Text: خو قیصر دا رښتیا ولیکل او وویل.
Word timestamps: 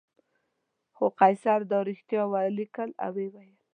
خو 0.95 1.05
قیصر 1.19 1.59
دا 1.71 1.79
رښتیا 1.89 2.23
ولیکل 2.33 2.89
او 3.05 3.11
وویل. 3.15 3.57